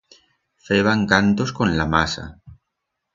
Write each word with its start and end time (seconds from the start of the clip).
Feban 0.69 1.05
cantos 1.11 1.53
con 1.57 1.77
la 1.77 1.85
masa. 1.85 2.25